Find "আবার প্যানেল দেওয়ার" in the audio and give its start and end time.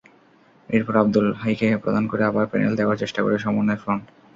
2.25-2.99